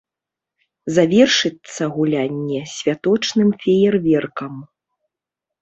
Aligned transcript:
Завершыцца 0.95 1.83
гулянне 1.97 2.61
святочным 2.75 3.49
феерверкам. 3.63 4.53